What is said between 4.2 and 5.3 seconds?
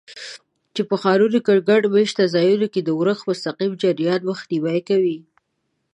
مخنیوی کوي.